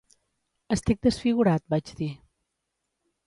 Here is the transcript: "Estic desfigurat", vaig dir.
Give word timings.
"Estic 0.75 1.03
desfigurat", 1.07 1.65
vaig 1.73 1.91
dir. 1.99 2.09